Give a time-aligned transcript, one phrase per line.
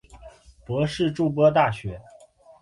[0.65, 2.01] 博士筑波大学。